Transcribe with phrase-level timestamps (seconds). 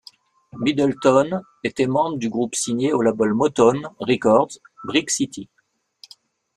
[0.53, 5.47] Middleton était membre du groupe signé au label Motown Records, Brik Citi.